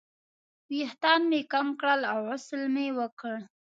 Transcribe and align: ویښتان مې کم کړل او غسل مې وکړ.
ویښتان 0.69 1.21
مې 1.29 1.41
کم 1.51 1.67
کړل 1.79 2.01
او 2.11 2.17
غسل 2.27 2.61
مې 2.73 2.87
وکړ. 2.99 3.35